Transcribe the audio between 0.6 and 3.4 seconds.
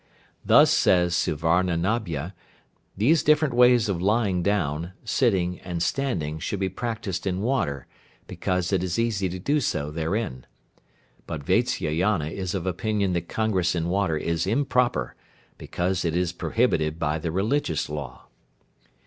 says Suvarnanabha, these